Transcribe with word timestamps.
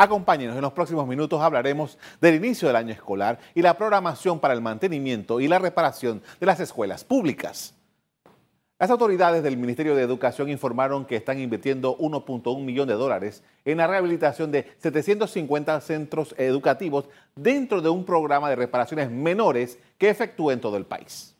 Acompáñenos, 0.00 0.54
en 0.54 0.62
los 0.62 0.72
próximos 0.72 1.08
minutos 1.08 1.42
hablaremos 1.42 1.98
del 2.20 2.36
inicio 2.36 2.68
del 2.68 2.76
año 2.76 2.92
escolar 2.92 3.40
y 3.52 3.62
la 3.62 3.76
programación 3.76 4.38
para 4.38 4.54
el 4.54 4.60
mantenimiento 4.60 5.40
y 5.40 5.48
la 5.48 5.58
reparación 5.58 6.22
de 6.38 6.46
las 6.46 6.60
escuelas 6.60 7.02
públicas. 7.02 7.74
Las 8.78 8.90
autoridades 8.90 9.42
del 9.42 9.56
Ministerio 9.56 9.96
de 9.96 10.04
Educación 10.04 10.50
informaron 10.50 11.04
que 11.04 11.16
están 11.16 11.40
invirtiendo 11.40 11.98
1.1 11.98 12.62
millón 12.62 12.86
de 12.86 12.94
dólares 12.94 13.42
en 13.64 13.78
la 13.78 13.88
rehabilitación 13.88 14.52
de 14.52 14.72
750 14.78 15.80
centros 15.80 16.32
educativos 16.38 17.06
dentro 17.34 17.82
de 17.82 17.88
un 17.88 18.04
programa 18.04 18.48
de 18.48 18.54
reparaciones 18.54 19.10
menores 19.10 19.80
que 19.98 20.10
efectúa 20.10 20.52
en 20.52 20.60
todo 20.60 20.76
el 20.76 20.86
país. 20.86 21.34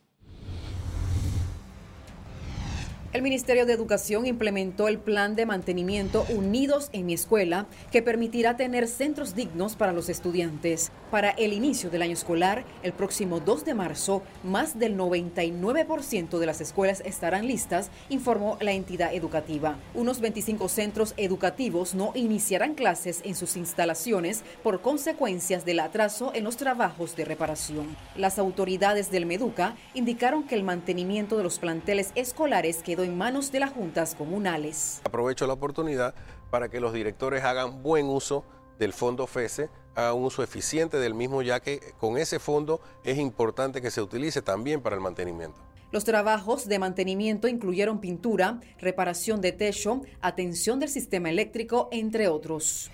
El 3.11 3.23
Ministerio 3.23 3.65
de 3.65 3.73
Educación 3.73 4.27
implementó 4.27 4.87
el 4.87 4.99
plan 4.99 5.35
de 5.35 5.47
mantenimiento 5.47 6.27
Unidos 6.29 6.89
en 6.93 7.07
mi 7.07 7.15
escuela, 7.15 7.65
que 7.91 8.03
permitirá 8.03 8.55
tener 8.55 8.87
centros 8.87 9.33
dignos 9.33 9.75
para 9.75 9.93
los 9.93 10.09
estudiantes. 10.09 10.91
Para 11.09 11.31
el 11.31 11.53
inicio 11.53 11.89
del 11.89 12.03
año 12.03 12.13
escolar, 12.13 12.65
el 12.83 12.93
próximo 12.93 13.39
2 13.39 13.65
de 13.65 13.73
marzo, 13.73 14.21
más 14.43 14.77
del 14.77 14.95
99% 14.95 16.37
de 16.37 16.45
las 16.45 16.61
escuelas 16.61 17.01
estarán 17.03 17.47
listas, 17.47 17.89
informó 18.09 18.59
la 18.61 18.73
entidad 18.73 19.11
educativa. 19.11 19.79
Unos 19.95 20.21
25 20.21 20.69
centros 20.69 21.15
educativos 21.17 21.95
no 21.95 22.11
iniciarán 22.13 22.75
clases 22.75 23.21
en 23.23 23.33
sus 23.33 23.57
instalaciones 23.57 24.43
por 24.61 24.81
consecuencias 24.81 25.65
del 25.65 25.79
atraso 25.79 26.31
en 26.35 26.43
los 26.43 26.57
trabajos 26.57 27.15
de 27.15 27.25
reparación. 27.25 27.87
Las 28.15 28.37
autoridades 28.37 29.09
del 29.09 29.25
Meduca 29.25 29.75
indicaron 29.95 30.43
que 30.43 30.53
el 30.53 30.63
mantenimiento 30.63 31.37
de 31.37 31.43
los 31.43 31.57
planteles 31.57 32.11
escolares 32.13 32.83
quedó 32.83 32.98
en 33.03 33.17
manos 33.17 33.51
de 33.51 33.59
las 33.59 33.71
juntas 33.71 34.15
comunales. 34.15 35.01
Aprovecho 35.03 35.47
la 35.47 35.53
oportunidad 35.53 36.13
para 36.49 36.69
que 36.69 36.79
los 36.79 36.93
directores 36.93 37.43
hagan 37.43 37.83
buen 37.83 38.07
uso 38.07 38.43
del 38.77 38.93
fondo 38.93 39.27
FESE, 39.27 39.69
hagan 39.95 40.15
un 40.15 40.25
uso 40.25 40.43
eficiente 40.43 40.97
del 40.97 41.13
mismo, 41.13 41.41
ya 41.41 41.59
que 41.59 41.93
con 41.99 42.17
ese 42.17 42.39
fondo 42.39 42.79
es 43.03 43.17
importante 43.17 43.81
que 43.81 43.91
se 43.91 44.01
utilice 44.01 44.41
también 44.41 44.81
para 44.81 44.95
el 44.95 45.01
mantenimiento. 45.01 45.59
Los 45.91 46.05
trabajos 46.05 46.67
de 46.67 46.77
mantenimiento 46.77 47.47
incluyeron 47.47 47.99
pintura, 47.99 48.59
reparación 48.77 49.41
de 49.41 49.51
techo, 49.51 50.01
atención 50.21 50.79
del 50.79 50.89
sistema 50.89 51.29
eléctrico, 51.29 51.89
entre 51.91 52.27
otros. 52.27 52.91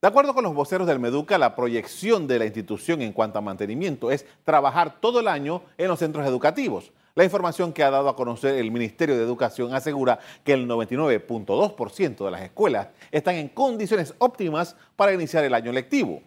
De 0.00 0.08
acuerdo 0.08 0.34
con 0.34 0.42
los 0.42 0.54
voceros 0.54 0.88
del 0.88 0.98
Meduca, 0.98 1.38
la 1.38 1.54
proyección 1.54 2.26
de 2.26 2.38
la 2.38 2.46
institución 2.46 3.02
en 3.02 3.12
cuanto 3.12 3.38
a 3.38 3.42
mantenimiento 3.42 4.10
es 4.10 4.26
trabajar 4.44 5.00
todo 5.00 5.20
el 5.20 5.28
año 5.28 5.62
en 5.78 5.86
los 5.88 6.00
centros 6.00 6.26
educativos. 6.26 6.90
La 7.14 7.24
información 7.24 7.74
que 7.74 7.82
ha 7.82 7.90
dado 7.90 8.08
a 8.08 8.16
conocer 8.16 8.54
el 8.54 8.70
Ministerio 8.70 9.16
de 9.16 9.22
Educación 9.22 9.74
asegura 9.74 10.18
que 10.44 10.54
el 10.54 10.66
99.2% 10.66 12.24
de 12.24 12.30
las 12.30 12.40
escuelas 12.40 12.88
están 13.10 13.34
en 13.34 13.50
condiciones 13.50 14.14
óptimas 14.16 14.76
para 14.96 15.12
iniciar 15.12 15.44
el 15.44 15.52
año 15.52 15.72
lectivo. 15.72 16.22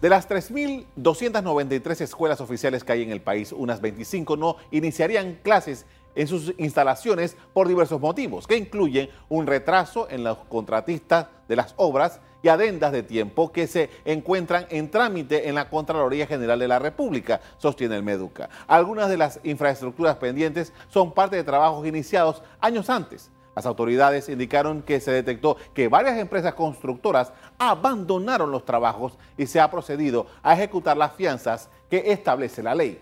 De 0.00 0.08
las 0.08 0.28
3.293 0.28 2.00
escuelas 2.00 2.40
oficiales 2.40 2.82
que 2.82 2.92
hay 2.92 3.02
en 3.02 3.12
el 3.12 3.20
país, 3.20 3.52
unas 3.52 3.80
25 3.80 4.36
no 4.36 4.56
iniciarían 4.72 5.38
clases 5.44 5.86
en 6.16 6.26
sus 6.26 6.52
instalaciones 6.58 7.36
por 7.52 7.68
diversos 7.68 8.00
motivos, 8.00 8.46
que 8.46 8.56
incluyen 8.56 9.08
un 9.28 9.46
retraso 9.46 10.08
en 10.10 10.24
los 10.24 10.38
contratistas 10.48 11.26
de 11.46 11.56
las 11.56 11.74
obras 11.76 12.20
y 12.42 12.48
adendas 12.48 12.92
de 12.92 13.02
tiempo 13.02 13.52
que 13.52 13.66
se 13.66 13.90
encuentran 14.04 14.66
en 14.70 14.90
trámite 14.90 15.48
en 15.48 15.54
la 15.54 15.68
Contraloría 15.68 16.26
General 16.26 16.58
de 16.58 16.68
la 16.68 16.78
República, 16.78 17.40
sostiene 17.58 17.96
el 17.96 18.02
Meduca. 18.02 18.48
Algunas 18.66 19.08
de 19.08 19.16
las 19.16 19.40
infraestructuras 19.44 20.16
pendientes 20.16 20.72
son 20.88 21.12
parte 21.12 21.36
de 21.36 21.44
trabajos 21.44 21.86
iniciados 21.86 22.42
años 22.60 22.90
antes. 22.90 23.30
Las 23.56 23.64
autoridades 23.64 24.28
indicaron 24.28 24.82
que 24.82 25.00
se 25.00 25.10
detectó 25.10 25.56
que 25.72 25.88
varias 25.88 26.18
empresas 26.18 26.52
constructoras 26.54 27.32
abandonaron 27.58 28.50
los 28.50 28.66
trabajos 28.66 29.18
y 29.38 29.46
se 29.46 29.60
ha 29.60 29.70
procedido 29.70 30.26
a 30.42 30.52
ejecutar 30.52 30.96
las 30.96 31.14
fianzas 31.14 31.70
que 31.88 32.12
establece 32.12 32.62
la 32.62 32.74
ley. 32.74 33.00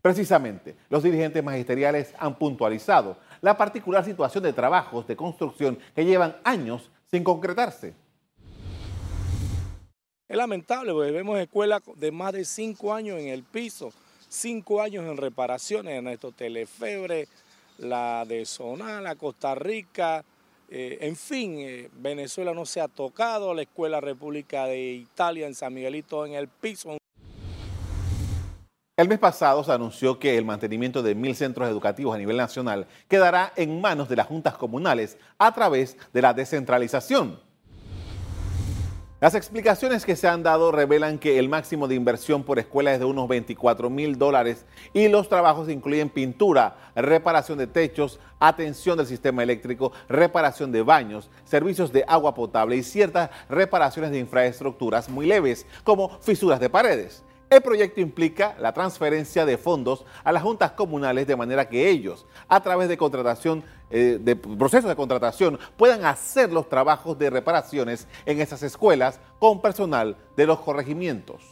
Precisamente, 0.00 0.76
los 0.88 1.02
dirigentes 1.02 1.42
magisteriales 1.42 2.14
han 2.18 2.36
puntualizado 2.36 3.16
la 3.40 3.56
particular 3.56 4.04
situación 4.04 4.44
de 4.44 4.52
trabajos 4.52 5.06
de 5.06 5.16
construcción 5.16 5.78
que 5.94 6.04
llevan 6.04 6.36
años 6.44 6.90
sin 7.10 7.24
concretarse. 7.24 7.94
Es 10.28 10.36
lamentable 10.36 10.92
porque 10.92 11.10
vemos 11.10 11.38
escuelas 11.38 11.82
de 11.96 12.12
más 12.12 12.32
de 12.32 12.44
cinco 12.44 12.92
años 12.92 13.18
en 13.18 13.28
el 13.28 13.42
piso, 13.42 13.92
cinco 14.28 14.82
años 14.82 15.04
en 15.04 15.16
reparaciones, 15.16 15.94
Ernesto 15.94 16.32
Telefebre, 16.32 17.26
la 17.78 18.24
de 18.26 18.44
Sonala, 18.44 19.16
Costa 19.16 19.54
Rica, 19.54 20.24
eh, 20.70 20.98
en 21.00 21.16
fin, 21.16 21.60
eh, 21.60 21.88
Venezuela 21.94 22.52
no 22.52 22.66
se 22.66 22.82
ha 22.82 22.88
tocado, 22.88 23.54
la 23.54 23.62
Escuela 23.62 24.02
República 24.02 24.66
de 24.66 24.92
Italia 24.92 25.46
en 25.46 25.54
San 25.54 25.72
Miguelito 25.72 26.26
en 26.26 26.34
el 26.34 26.48
piso. 26.48 26.97
El 28.98 29.08
mes 29.08 29.20
pasado 29.20 29.62
se 29.62 29.70
anunció 29.70 30.18
que 30.18 30.36
el 30.36 30.44
mantenimiento 30.44 31.04
de 31.04 31.14
mil 31.14 31.36
centros 31.36 31.68
educativos 31.68 32.16
a 32.16 32.18
nivel 32.18 32.36
nacional 32.36 32.88
quedará 33.06 33.52
en 33.54 33.80
manos 33.80 34.08
de 34.08 34.16
las 34.16 34.26
juntas 34.26 34.56
comunales 34.56 35.18
a 35.38 35.54
través 35.54 35.96
de 36.12 36.20
la 36.20 36.34
descentralización. 36.34 37.38
Las 39.20 39.36
explicaciones 39.36 40.04
que 40.04 40.16
se 40.16 40.26
han 40.26 40.42
dado 40.42 40.72
revelan 40.72 41.20
que 41.20 41.38
el 41.38 41.48
máximo 41.48 41.86
de 41.86 41.94
inversión 41.94 42.42
por 42.42 42.58
escuela 42.58 42.92
es 42.92 42.98
de 42.98 43.04
unos 43.04 43.28
24 43.28 43.88
mil 43.88 44.18
dólares 44.18 44.66
y 44.92 45.06
los 45.06 45.28
trabajos 45.28 45.68
incluyen 45.68 46.10
pintura, 46.10 46.76
reparación 46.96 47.56
de 47.58 47.68
techos, 47.68 48.18
atención 48.40 48.98
del 48.98 49.06
sistema 49.06 49.44
eléctrico, 49.44 49.92
reparación 50.08 50.72
de 50.72 50.82
baños, 50.82 51.30
servicios 51.44 51.92
de 51.92 52.04
agua 52.08 52.34
potable 52.34 52.74
y 52.74 52.82
ciertas 52.82 53.30
reparaciones 53.48 54.10
de 54.10 54.18
infraestructuras 54.18 55.08
muy 55.08 55.26
leves, 55.26 55.66
como 55.84 56.18
fisuras 56.18 56.58
de 56.58 56.68
paredes. 56.68 57.22
El 57.50 57.62
proyecto 57.62 58.02
implica 58.02 58.54
la 58.60 58.74
transferencia 58.74 59.46
de 59.46 59.56
fondos 59.56 60.04
a 60.22 60.32
las 60.32 60.42
juntas 60.42 60.72
comunales 60.72 61.26
de 61.26 61.34
manera 61.34 61.66
que 61.66 61.88
ellos, 61.88 62.26
a 62.46 62.62
través 62.62 62.90
de 62.90 62.98
contratación, 62.98 63.64
eh, 63.88 64.18
de 64.20 64.36
procesos 64.36 64.90
de 64.90 64.96
contratación, 64.96 65.58
puedan 65.78 66.04
hacer 66.04 66.52
los 66.52 66.68
trabajos 66.68 67.18
de 67.18 67.30
reparaciones 67.30 68.06
en 68.26 68.42
esas 68.42 68.62
escuelas 68.62 69.18
con 69.38 69.62
personal 69.62 70.16
de 70.36 70.46
los 70.46 70.60
corregimientos. 70.60 71.42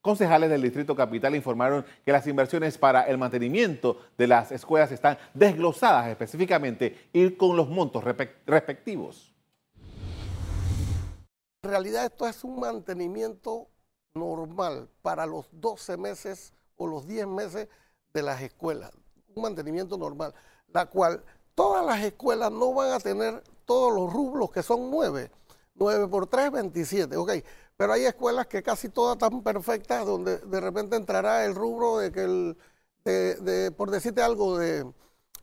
Concejales 0.00 0.50
del 0.50 0.62
Distrito 0.62 0.96
Capital 0.96 1.36
informaron 1.36 1.84
que 2.04 2.10
las 2.10 2.26
inversiones 2.26 2.76
para 2.76 3.02
el 3.02 3.18
mantenimiento 3.18 4.00
de 4.16 4.26
las 4.26 4.50
escuelas 4.50 4.90
están 4.90 5.16
desglosadas 5.32 6.08
específicamente 6.08 7.08
y 7.12 7.30
con 7.30 7.56
los 7.56 7.68
montos 7.68 8.02
respectivos. 8.46 9.32
En 11.62 11.70
realidad 11.70 12.06
esto 12.06 12.26
es 12.26 12.42
un 12.42 12.58
mantenimiento 12.58 13.68
normal 14.18 14.88
para 15.02 15.26
los 15.26 15.46
12 15.52 15.96
meses 15.96 16.52
o 16.76 16.86
los 16.86 17.06
10 17.06 17.26
meses 17.26 17.68
de 18.12 18.22
las 18.22 18.40
escuelas, 18.42 18.90
un 19.34 19.42
mantenimiento 19.42 19.96
normal, 19.96 20.34
la 20.68 20.86
cual 20.86 21.22
todas 21.54 21.84
las 21.84 22.02
escuelas 22.02 22.50
no 22.50 22.72
van 22.74 22.92
a 22.92 23.00
tener 23.00 23.42
todos 23.64 23.92
los 23.92 24.12
rublos 24.12 24.50
que 24.50 24.62
son 24.62 24.90
9, 24.90 25.30
9 25.74 26.08
por 26.08 26.26
3, 26.26 26.50
27, 26.52 27.16
ok, 27.16 27.32
pero 27.76 27.92
hay 27.92 28.04
escuelas 28.04 28.46
que 28.46 28.62
casi 28.62 28.88
todas 28.88 29.14
están 29.14 29.42
perfectas 29.42 30.04
donde 30.04 30.38
de 30.38 30.60
repente 30.60 30.96
entrará 30.96 31.44
el 31.44 31.54
rubro 31.54 31.98
de 31.98 32.10
que 32.10 32.22
el, 32.24 32.56
de, 33.04 33.72
por 33.76 33.90
decirte 33.90 34.22
algo, 34.22 34.58
de, 34.58 34.84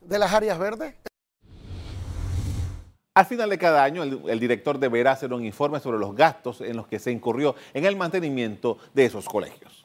de 0.00 0.18
las 0.18 0.32
áreas 0.32 0.58
verdes. 0.58 0.94
Al 3.16 3.24
final 3.24 3.48
de 3.48 3.56
cada 3.56 3.82
año, 3.82 4.02
el, 4.02 4.38
director 4.38 4.78
deberá 4.78 5.12
hacer 5.12 5.32
un 5.32 5.42
informe 5.42 5.80
sobre 5.80 5.98
los 5.98 6.14
gastos 6.14 6.60
en 6.60 6.76
los 6.76 6.86
que 6.86 6.98
se 6.98 7.10
incurrió 7.10 7.54
en 7.72 7.86
el 7.86 7.96
mantenimiento 7.96 8.76
de 8.92 9.06
esos 9.06 9.24
colegios. 9.24 9.84